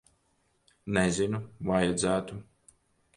Nezinu. 0.95 1.41
Vajadzētu. 1.73 2.39